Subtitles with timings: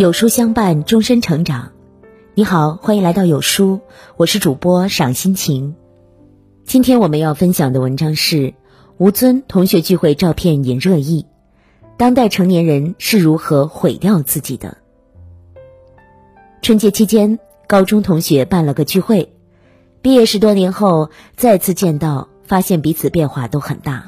[0.00, 1.72] 有书相伴，终身成长。
[2.34, 3.80] 你好，欢迎来到有书，
[4.16, 5.74] 我是主播赏心情。
[6.64, 8.54] 今天我们要分享的文章是
[8.96, 11.26] 吴尊同学聚会照片引热议，
[11.98, 14.78] 当代成年人是如何毁掉自己的？
[16.62, 17.38] 春节期间，
[17.68, 19.34] 高中同学办了个聚会，
[20.00, 24.06] 毕业十多年后再次见到，发现彼此变化都很大。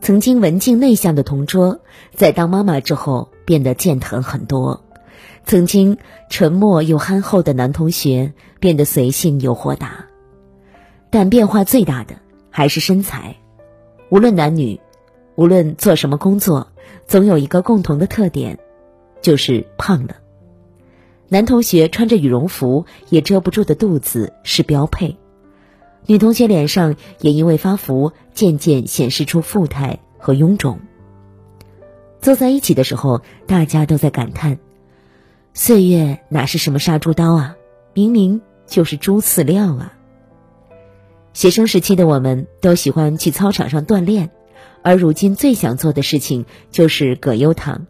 [0.00, 1.78] 曾经文静内向的同桌，
[2.12, 4.80] 在当妈妈之后变得健谈很多；
[5.44, 10.04] 曾经沉默又憨厚的男同学，变得随性又豁达。
[11.10, 12.14] 但变化最大的
[12.48, 13.38] 还是身材，
[14.08, 14.78] 无论男女，
[15.34, 16.68] 无论做什么工作，
[17.08, 18.60] 总有一个共同的特点，
[19.20, 20.14] 就是胖了。
[21.26, 25.16] 男同学穿着羽绒服也遮不住的肚子是标配。
[26.06, 30.78] 女同学脸上也因为发福，渐渐显示出富态和臃肿。
[32.20, 34.58] 坐在一起的时候，大家都在感叹：
[35.54, 37.56] 岁月哪是什么杀猪刀啊，
[37.94, 39.94] 明明就是猪饲料啊！
[41.32, 44.30] 学生时期的我们都喜欢去操场上锻炼，
[44.82, 47.86] 而如今最想做的事情就是葛优躺，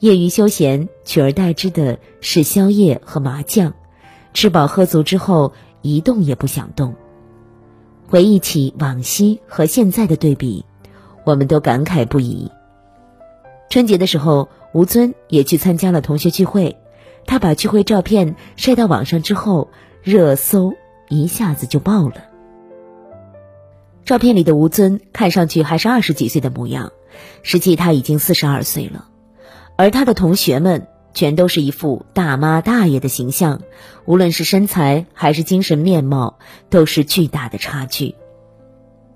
[0.00, 3.74] 业余休闲取而代之的是宵夜和麻将，
[4.34, 6.96] 吃饱喝足之后一动也不想动。
[8.08, 10.64] 回忆起往昔和现在的对比，
[11.24, 12.50] 我们都感慨不已。
[13.70, 16.76] 春节的时候，吴尊也去参加了同学聚会，
[17.26, 19.70] 他把聚会照片晒到网上之后，
[20.02, 20.74] 热搜
[21.08, 22.14] 一下子就爆了。
[24.04, 26.92] 照片里的吴尊看上去还是二十几岁的模样，
[27.42, 29.08] 实际他已经四十二岁了，
[29.76, 30.88] 而他的同学们。
[31.14, 33.62] 全都是一副大妈大爷的形象，
[34.04, 36.38] 无论是身材还是精神面貌，
[36.70, 38.14] 都是巨大的差距。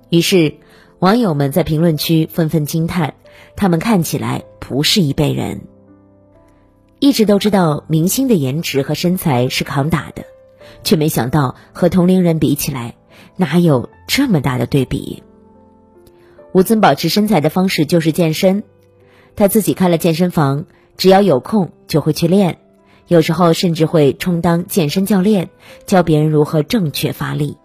[0.09, 0.55] 于是，
[1.03, 3.15] 网友们在评论区纷纷惊叹，
[3.57, 5.63] 他们看起来不是一辈人。
[7.01, 10.23] 一直都知道明星的颜值和身材是扛打的，
[10.85, 12.95] 却没想到和同龄人比起来，
[13.35, 15.25] 哪有这么大的对比？
[16.53, 18.63] 吴尊保持身材的方式就是健身，
[19.35, 20.67] 他自己开了健身房。
[20.97, 22.59] 只要有空就会去练，
[23.09, 25.51] 有时候甚至会充当健身教练，
[25.85, 27.57] 教别人如何正确发力。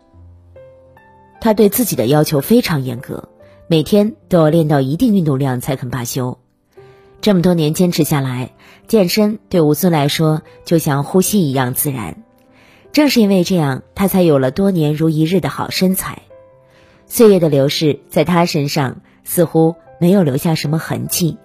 [1.40, 3.30] 他对自己的要求非常严格，
[3.68, 6.40] 每天都要练到一定运动量才肯罢休。
[7.22, 8.52] 这么多年坚持下来，
[8.88, 12.24] 健身对吴尊来说就像呼吸一样自然。
[12.92, 16.22] 正是因为这样，他才有了多年如一日的好身材。
[17.06, 21.38] 岁月的流逝在他身上似乎没有留下什么痕迹。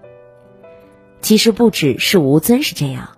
[1.21, 3.11] 其实不只是吴尊是这样，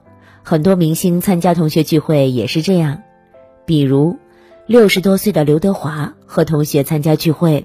[0.43, 3.03] 很多明星参加同学聚会也是这样。
[3.67, 4.19] 比如，
[4.67, 7.65] 六十多岁的刘德华和同学参加聚会；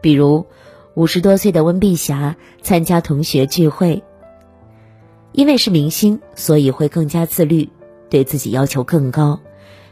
[0.00, 0.46] 比如，
[0.94, 4.04] 五十多岁的温碧霞参加同学聚会。
[5.32, 7.68] 因为是明星，所以会更加自律，
[8.08, 9.40] 对自己要求更高。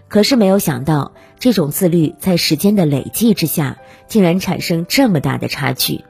[0.09, 6.05] 可是没有想到，这种自律在时间的累计之下，竟然产生这么大的差距。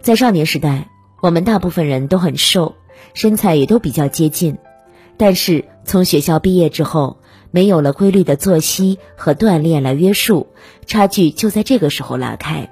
[0.00, 0.88] 在少年时代。
[1.20, 2.76] 我们大部分人都很瘦，
[3.12, 4.56] 身材也都比较接近，
[5.16, 7.17] 但是从学校毕业之后，
[7.50, 10.48] 没有了规律的作息和锻炼来约束，
[10.86, 12.70] 差距就在这个时候拉开。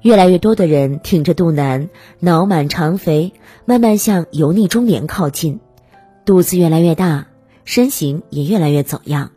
[0.00, 1.88] 越来越多的人挺着肚腩，
[2.18, 3.32] 脑满肠肥，
[3.64, 5.60] 慢慢向油腻中年靠近，
[6.24, 7.28] 肚子越来越大，
[7.64, 9.30] 身形也越来越走样，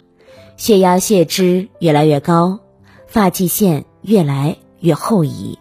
[0.58, 2.62] 血压血脂越来越高，
[3.06, 5.60] 发际线越来越后移。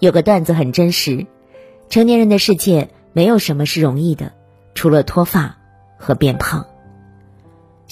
[0.00, 1.26] 有个段子很真实，
[1.88, 4.32] 成年人的世界没有什么是容易的，
[4.74, 5.58] 除了脱发
[5.98, 6.66] 和变胖。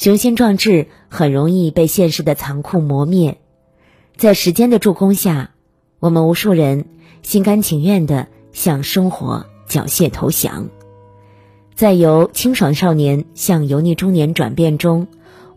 [0.00, 3.36] 雄心壮志很容易被现实的残酷磨灭，
[4.16, 5.50] 在时间的助攻下，
[5.98, 6.86] 我们无数人
[7.20, 10.70] 心甘情愿的向生活缴械投降。
[11.74, 15.06] 在由清爽少年向油腻中年转变中，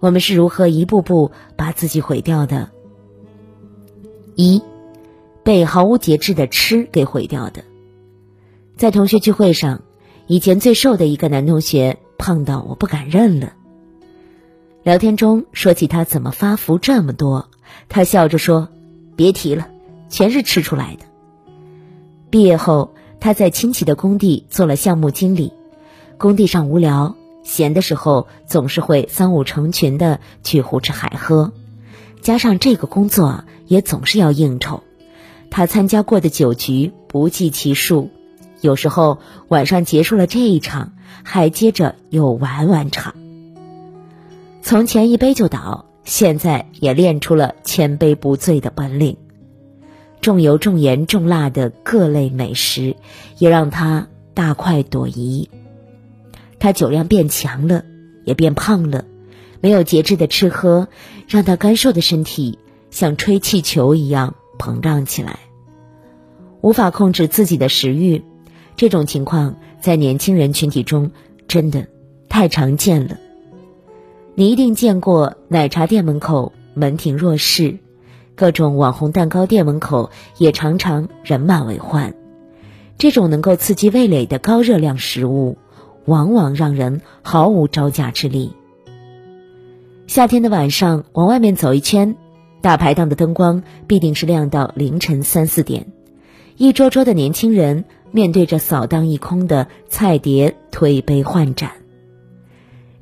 [0.01, 2.69] 我们是如何一步步把自己毁掉的？
[4.35, 4.61] 一。
[5.43, 7.63] 被毫无节制的吃给毁掉的，
[8.75, 9.83] 在同学聚会上，
[10.27, 13.53] 以前最瘦的一个男同学胖到我不敢认了。
[14.83, 17.49] 聊天中说起他怎么发福这么多，
[17.87, 18.67] 他笑着说
[19.15, 19.69] ：“别提了，
[20.09, 21.05] 全是吃出来的。”
[22.29, 25.53] 毕业后，他在亲戚的工地做了项目经理，
[26.17, 31.53] 工地上无聊，闲的时候总是会三五成群的去胡吃海喝，
[32.21, 34.83] 加上这个工作也总是要应酬。
[35.49, 38.09] 他参加过的酒局不计其数，
[38.59, 40.91] 有时候晚上结束了这一场，
[41.23, 43.15] 还接着又玩玩场。
[44.65, 49.17] 从前一杯就倒，现在也练出了千杯不醉的本领。
[50.21, 52.95] 重油、重盐、重辣的各类美食，
[53.37, 55.49] 也让他大快朵颐。
[56.59, 57.83] 他酒量变强了，
[58.23, 59.03] 也变胖了，
[59.59, 60.87] 没有节制的吃喝，
[61.27, 62.57] 让他干瘦的身体
[62.89, 65.39] 像吹气球一样膨胀起来，
[66.61, 68.23] 无法控制自己的食欲。
[68.77, 71.11] 这种情况在年轻人群体中
[71.49, 71.89] 真的
[72.29, 73.17] 太常见了。
[74.35, 77.77] 你一定见过奶茶店门口门庭若市，
[78.33, 80.09] 各种网红蛋糕店门口
[80.39, 82.15] 也常常人满为患。
[82.97, 85.59] 这种能够刺激味蕾的高热量食物，
[86.05, 88.53] 往往让人毫无招架之力。
[90.07, 92.15] 夏天的晚上往外面走一圈，
[92.61, 95.85] 大排档的灯光必定是亮到凌晨三四点，
[96.57, 101.82] 一桌桌的年轻人面对着扫荡一空的菜碟，推杯换盏。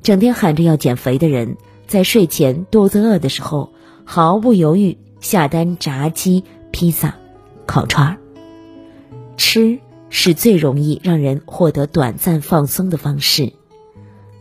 [0.02, 1.56] 整天喊着要减肥的人，
[1.86, 3.70] 在睡前肚子饿的时候，
[4.04, 7.14] 毫不犹豫下单炸鸡、披萨、
[7.66, 8.16] 烤串儿。
[9.36, 9.78] 吃
[10.10, 13.52] 是最容易让人获得短暂放松的方式。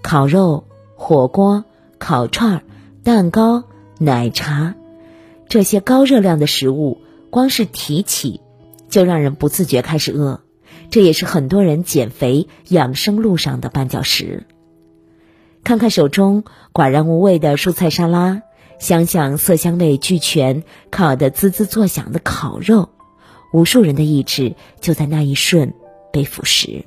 [0.02, 0.63] 烤肉、
[0.96, 1.63] 火锅、
[2.00, 2.63] 烤串儿、
[3.04, 3.63] 蛋糕、
[4.00, 4.74] 奶茶，
[5.48, 8.42] 这些高热量的食物，光是提起，
[8.90, 10.42] 就让人不自觉开始饿。
[10.90, 14.48] 这也是很多人减肥养生路上的绊脚石。
[15.63, 16.44] 看看手中
[16.74, 18.42] 寡然无味的蔬菜沙拉，
[18.80, 22.90] 想想色香味俱全、烤得滋滋作响的烤肉，
[23.54, 25.74] 无数人的意志就在那一瞬
[26.12, 26.84] 被腐蚀。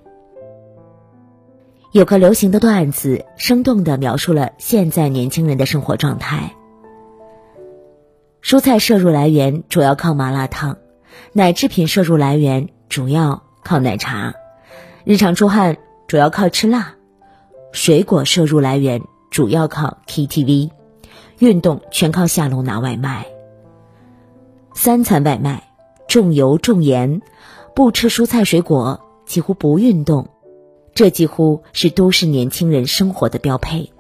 [1.93, 6.57] 有个流行的段子，生动地描述了现在年轻人的生活状态：
[8.43, 10.79] 蔬菜摄入来源主要靠麻辣烫，
[11.33, 14.35] 奶制品摄入来源主要靠奶茶，
[15.05, 15.77] 日常出汗
[16.09, 16.97] 主要靠吃辣。
[17.75, 20.71] 水果摄入来源主要靠 KTV，
[21.41, 23.27] 运动全靠下楼拿外卖。
[24.75, 25.65] 三餐外卖
[26.07, 27.21] 重油重盐，
[27.75, 30.29] 不吃蔬菜水果几乎不运动，
[30.95, 33.91] 这几乎是都市年轻人生活的标配。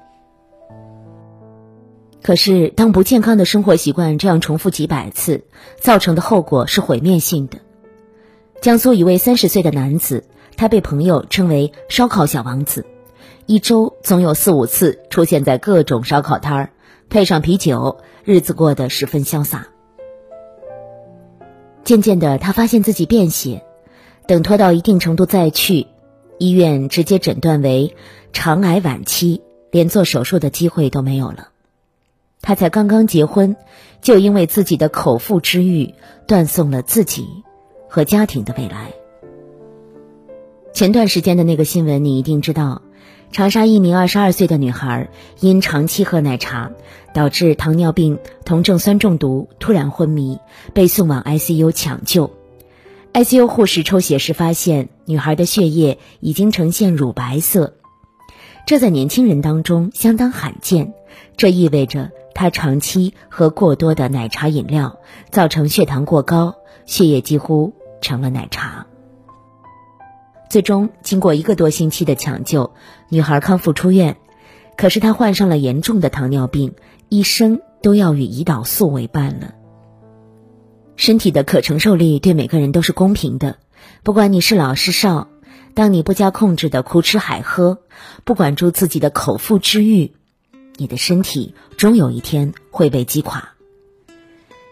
[2.23, 5.43] 可是，当不健康的生活习惯这样重复几百次，
[5.81, 7.59] 造成的后果是毁灭性的。
[8.62, 10.23] 江苏一位三十岁的男子，
[10.56, 12.87] 他被朋友称为“烧烤小王子”。
[13.46, 16.70] 一周总有四五次出现在各种烧烤摊儿，
[17.11, 19.67] 配上啤酒，日子过得十分潇洒。
[21.85, 23.62] 渐渐的，他发现自己便血，
[24.26, 25.88] 等拖到一定程度再去，
[26.38, 27.94] 医院直接诊断为
[28.32, 31.49] 肠癌晚期，连做手术的机会都没有了。
[32.40, 33.56] 他才刚刚结婚，
[34.00, 35.94] 就因为自己的口腹之欲，
[36.26, 37.26] 断送了自己
[37.90, 38.94] 和家庭的未来。
[40.73, 42.81] 前段时间的那个新闻，你一定知道。
[43.34, 45.10] 长沙一名二十二岁的女孩
[45.40, 46.70] 因长期喝奶茶，
[47.12, 50.38] 导致糖尿病酮症酸中毒，突然昏迷，
[50.72, 52.31] 被送往 ICU 抢救。
[53.12, 57.75] ICU 护士抽血时发现，女孩的血液已经呈现乳白色，
[58.69, 60.94] 这在年轻人当中相当罕见。
[61.37, 65.00] 这意味着她长期喝过多的奶茶饮料，
[65.32, 66.54] 造成血糖过高，
[66.87, 68.87] 血液几乎成了奶茶。
[70.54, 72.74] 最终，经过一个多星期的抢救，
[73.08, 74.16] 女孩康复出院。
[74.76, 76.74] 可是她患上了严重的糖尿病，
[77.08, 79.52] 一生都要与胰岛素为伴了。
[80.94, 83.56] 身体的可承受力对每个人都是公平的，
[84.04, 85.26] 不管你是老是少，
[85.75, 87.80] 当你不加控制的苦吃海喝，
[88.23, 90.12] 不管住自己的口腹之欲，
[90.76, 93.53] 你的身体终有一天会被击垮。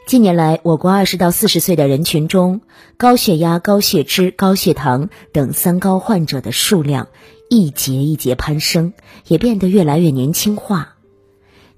[0.04, 2.60] 近年来，我国二十到四十岁的人群中，
[2.96, 7.08] 高血压、高血脂、高血糖等“三高”患者的数量
[7.48, 8.94] 一节一节攀升，
[9.28, 10.96] 也变得越来越年轻化。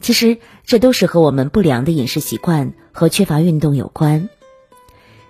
[0.00, 4.30] 其实，这都是和我们不良的饮食习惯和缺乏运动有关。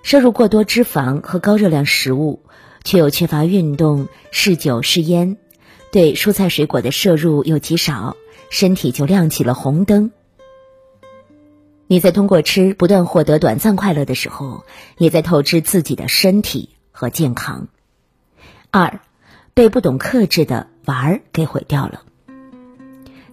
[0.03, 2.43] 摄入过多脂肪和高热量食物，
[2.85, 5.37] 却又缺乏运动，嗜酒嗜烟，
[5.91, 8.17] 对蔬菜水果的摄入又极少，
[8.51, 10.13] 身体就亮起了红灯。
[11.87, 14.65] 你在通过吃不断获得短暂快乐的时候，
[14.97, 17.69] 也在透支自己的身体和健康。
[18.71, 19.01] 二，
[19.53, 22.03] 被不懂克制的玩儿给毁掉了。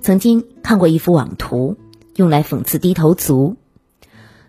[0.01, 1.77] 曾经看过一幅网图，
[2.15, 3.55] 用来讽刺低头族。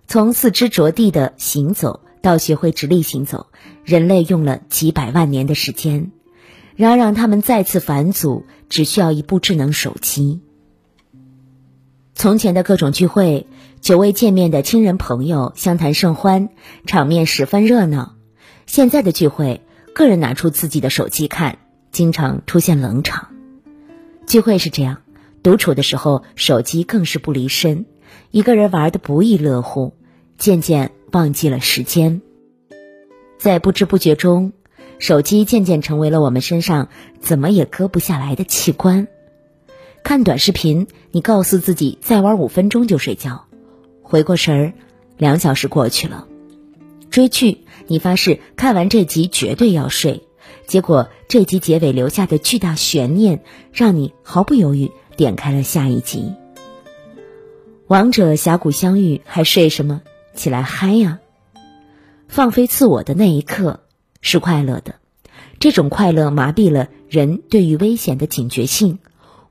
[0.09, 3.47] 从四肢着地的行走到学会直立行走，
[3.85, 6.11] 人类用了几百万年的时间。
[6.75, 10.40] 然而，让他们再次返祖，只需要一部智能手机。
[12.14, 13.47] 从前的各种聚会。
[13.82, 16.50] 久未见面的亲人朋友相谈甚欢，
[16.86, 18.14] 场面十分热闹。
[18.64, 19.60] 现在的聚会，
[19.92, 21.58] 个人拿出自己的手机看，
[21.90, 23.30] 经常出现冷场。
[24.24, 24.98] 聚会是这样，
[25.42, 27.84] 独处的时候，手机更是不离身，
[28.30, 29.94] 一个人玩的不亦乐乎，
[30.38, 32.22] 渐渐忘记了时间。
[33.36, 34.52] 在不知不觉中，
[35.00, 36.88] 手机渐渐成为了我们身上
[37.20, 39.08] 怎么也割不下来的器官。
[40.04, 43.46] 看短视频，你告诉自己再玩五分钟就睡觉，
[44.02, 44.73] 回过神儿，
[45.16, 46.26] 两小时过去了。
[47.11, 50.23] 追剧，你发誓看完这集绝对要睡，
[50.66, 53.42] 结果这集结尾留下的巨大悬念，
[53.73, 56.32] 让你毫不犹豫点开了下一集。
[57.87, 60.02] 王者峡谷相遇，还睡什么？
[60.35, 61.21] 起来嗨呀！
[62.26, 63.80] 放飞自我的那一刻
[64.23, 64.94] 是快乐的，
[65.59, 68.99] 这种快乐麻痹了人对于危险的警觉性。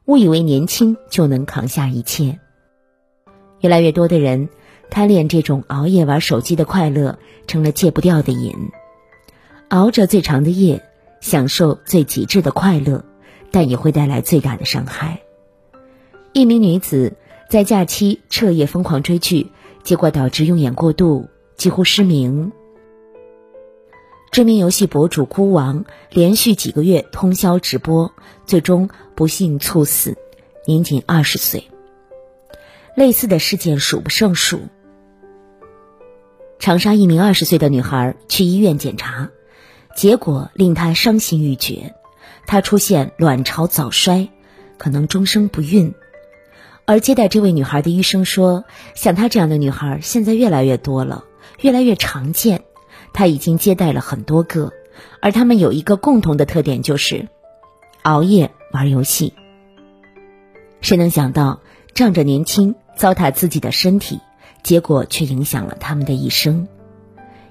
[0.05, 2.39] 误以为年轻就能扛下一切，
[3.61, 4.49] 越来越多的人
[4.89, 8.53] 贪恋这种熬夜玩手机的快乐，成了戒不掉的瘾。
[9.69, 10.83] 熬着最长的夜，
[11.21, 13.05] 享受最极致的快乐，
[13.51, 15.21] 但也会带来最大的伤害。
[16.33, 17.13] 一名女子
[17.49, 19.47] 在假期彻夜疯狂追剧，
[19.83, 22.51] 结果导致用眼过度，几乎失明。
[24.31, 28.13] 知名游戏博主孤王连续几个月通宵直播，
[28.45, 30.17] 最终不幸猝死，
[30.65, 31.65] 年仅二十岁。
[32.95, 34.61] 类似的事件数不胜数。
[36.59, 39.29] 长沙一名二十岁的女孩去医院检查，
[39.95, 41.95] 结果令她伤心欲绝，
[42.45, 44.29] 她出现卵巢早衰，
[44.77, 45.93] 可能终生不孕。
[46.85, 51.23] 而接待这位女孩的医生说，像她这样的女孩现在越来越多了，
[51.61, 52.63] 越来越常见。
[53.13, 54.71] 他已经接待了很多个，
[55.21, 57.27] 而他们有一个共同的特点，就是
[58.03, 59.33] 熬夜玩游戏。
[60.79, 61.59] 谁能想到，
[61.93, 64.19] 仗着年轻糟蹋自己的身体，
[64.61, 66.67] 结果却影响了他们的一生？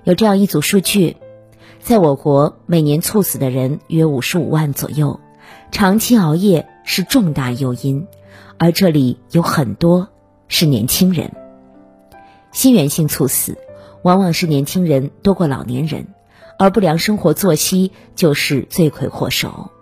[0.04, 1.16] 有这样一组数据，
[1.80, 5.19] 在我国每年猝死的人约五十五万左右，
[5.73, 8.07] 长期熬夜是重大诱因，
[8.59, 10.11] 而这里有很多
[10.47, 11.33] 是年轻人，
[12.52, 13.59] 心源性猝死。
[14.04, 16.07] 往往是年轻人多过老年人，
[16.61, 19.73] 而不良生活作息就是罪魁祸首。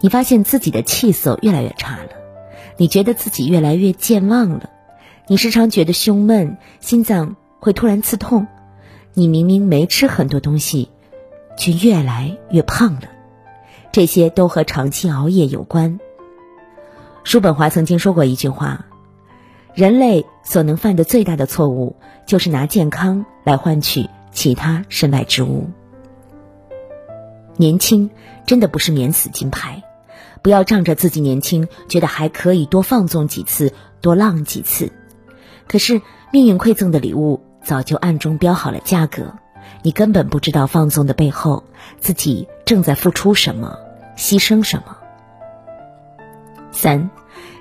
[0.00, 2.10] 你发现自己的气色越来越差了，
[2.82, 4.68] 你觉得自己越来越健忘了，
[5.28, 8.48] 你时常觉得胸闷，心脏会突然刺痛，
[9.14, 10.90] 你明明没吃很多东西，
[11.56, 13.02] 却越来越胖了，
[13.92, 16.00] 这些都和长期熬夜有关。
[17.22, 18.84] 叔本华曾经说过一句话。
[19.74, 21.94] 人类所能犯的最大的错误，
[22.26, 25.70] 就是拿健康来换取其他身外之物。
[27.56, 28.10] 年轻
[28.44, 29.84] 真的不是免死金牌，
[30.42, 34.92] 不要仗着自己年轻，觉得还可以多放纵几次，多浪几次。
[35.68, 39.34] 可是命运馈赠的礼物早就暗中标好了价格，
[39.82, 41.64] 你根本不知道放纵的背后，
[42.00, 43.78] 自己正在付出什么，
[44.16, 44.96] 牺牲什么。
[46.72, 47.10] 三。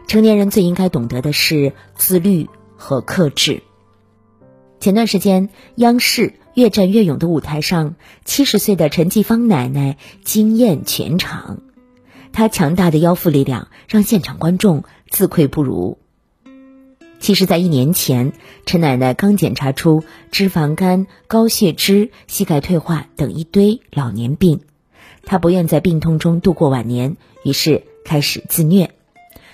[0.07, 3.63] 成年人最应该懂得的是自律和克制。
[4.81, 7.95] 前段时间，央视《越战越勇》的舞台上，
[8.25, 9.95] 七十岁的陈继芳奶奶
[10.25, 11.59] 惊艳全场。
[12.33, 15.97] 她强大的腰腹力量让现场观众自愧不如。
[17.19, 18.33] 其实，在一年前，
[18.65, 24.61] 陈奶奶刚检查出脂肪肝、高血脂、膝盖退化等一堆老年病，
[25.23, 28.91] 她不愿在病痛中度过晚年，于是开始自虐。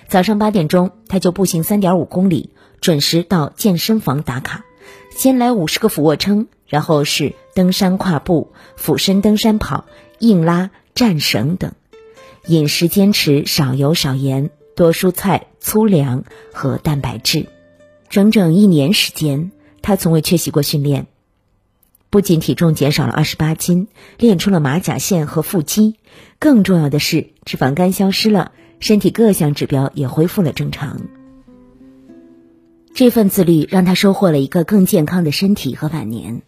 [0.06, 2.48] 早上八点钟，他就步行三点五公里，
[2.80, 4.64] 准时到健身房打卡。
[5.10, 9.84] 先来五十个俯卧撑，然后是登山跨步、俯身登山跑、
[10.20, 11.74] 硬拉、站绳等。
[12.48, 17.46] 饮食坚持少油少盐，多蔬菜、粗粮和蛋白质。
[18.08, 19.52] 整整一年时间，
[19.82, 21.06] 他从未缺席过训练。
[22.08, 25.96] 不仅体重减少了二十八斤，练出了马甲线和腹肌，
[26.38, 28.52] 更重要的是脂肪肝消失了。
[28.80, 31.02] 身体各项指标也恢复了正常。
[32.94, 36.40] 这份自律让他收获了一个更健康的身体和晚年。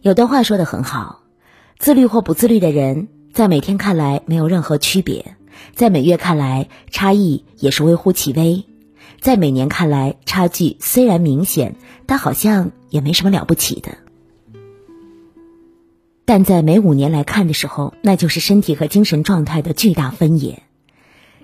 [0.00, 1.22] 有段话说的很好：
[1.78, 5.36] 自律或不自律的人，在每天看来没有任何区别，
[5.74, 8.62] 在每月看来差异也是微乎其微，
[9.20, 11.74] 在每年看来差距虽然明显，
[12.06, 13.98] 但好像也没什么了不起的。
[16.24, 20.62] 但在每五年来看的时候，那就是身体和精神状态的巨大分野。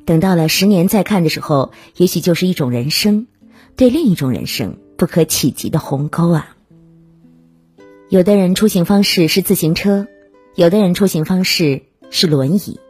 [0.04, 3.26] 等到了十年再看的时候，也许就是一种人生，
[3.74, 6.56] 对另一种人生不可企及的鸿沟啊。
[8.08, 10.06] 有的人出行方式是自行车，
[10.54, 12.80] 有的人出行方式是轮椅，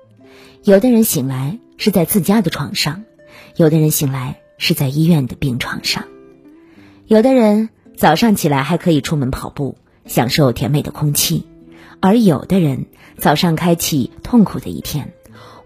[0.63, 3.05] 有的人醒来是在自家的床上，
[3.57, 6.05] 有的人醒来是在医院的病床上，
[7.07, 9.77] 有的人早上起来还可以出门跑步，
[10.07, 11.47] 享受甜美的空气，
[12.01, 12.87] 而有的人
[13.19, 15.13] 早上开启痛苦的一天，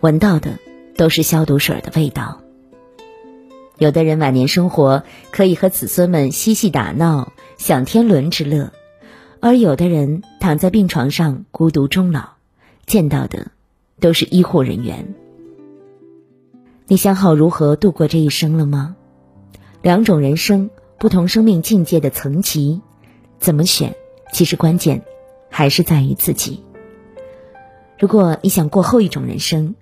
[0.01, 0.59] 闻到的。
[0.97, 2.41] 都是消毒水的味道。
[3.79, 8.71] 有的人晚年生活可以和子孙们嬉戏打闹，享天伦之乐；
[9.45, 12.31] 而有的人躺在病床上孤独终老，
[12.87, 13.51] 见到的
[14.01, 15.15] 都是医护人员。
[16.87, 18.97] 你想好如何度过这一生了吗？
[19.83, 22.81] 两种人生，不同生命境界的层级，
[23.39, 23.95] 怎么选？
[24.33, 25.03] 其实关键
[25.51, 26.65] 还是在于自己。
[27.99, 29.75] 如果你想过后一种人生，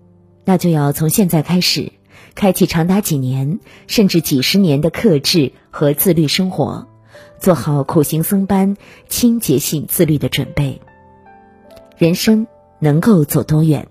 [0.44, 1.92] 那就要从现在开始，
[2.34, 6.88] 开启长达几年甚至几十年的克制和自律生活，
[7.38, 8.76] 做好苦行僧般
[9.08, 10.80] 清洁性自律的准备。
[11.96, 12.46] 人生
[12.78, 13.88] 能够走多远，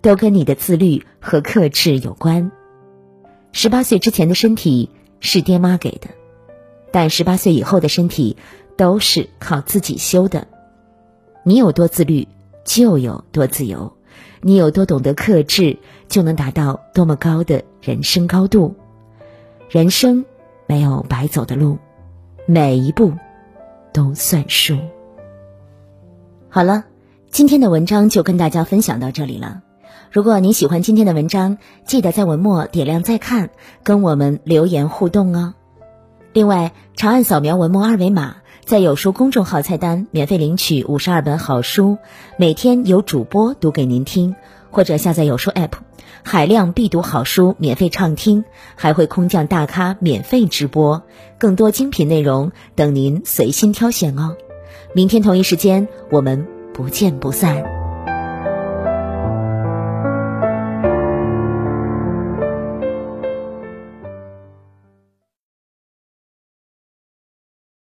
[0.00, 2.50] 都跟你的自律和克制有关。
[3.52, 4.90] 十八岁之前的身体
[5.20, 6.08] 是爹妈给的，
[6.90, 8.36] 但十八岁以后的身体
[8.76, 10.48] 都是靠自己修的。
[11.44, 12.26] 你有多自律，
[12.64, 13.92] 就有多自由；
[14.40, 15.78] 你有多懂得克制，
[16.08, 18.74] 就能达到多么高的人生高度。
[19.70, 20.24] 人生
[20.66, 21.78] 没有白走的路，
[22.46, 23.12] 每一步
[23.92, 24.76] 都算数。
[26.48, 26.84] 好了。
[27.30, 29.60] 今天的文章就跟大家分享到这里了。
[30.12, 33.50] 如果您喜欢今天的文章，记得在文末点亮再看，
[33.82, 35.54] 跟我们留言互动哦。
[36.32, 41.98] 另外，长按扫描文末二维码，在有书公众号菜单免费领取五十二本好书，
[42.36, 44.36] 每天有主播读给您听，
[44.74, 45.70] 或者下载有书 App，
[46.22, 51.02] 海量必读好书免费畅听，还会空降大咖免费直播，
[51.38, 54.36] 更多精品内容等您随心挑选哦。
[54.92, 56.46] 明天同一时间，我们。
[56.74, 57.73] 不见不散。